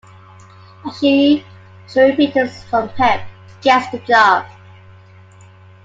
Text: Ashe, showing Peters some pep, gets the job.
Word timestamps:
Ashe, 0.83 1.43
showing 1.87 2.15
Peters 2.15 2.63
some 2.71 2.89
pep, 2.89 3.21
gets 3.61 3.87
the 3.91 3.99
job. 3.99 4.47